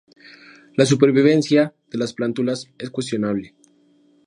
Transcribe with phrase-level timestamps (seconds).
[0.77, 3.53] La supervivencia de las plántulas es cuestionable.